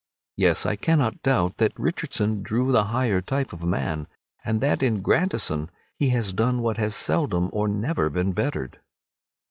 [0.35, 5.69] Yes, I cannot doubt that Richardson drew the higher type of man—and that in Grandison
[5.99, 8.79] he has done what has seldom or never been bettered.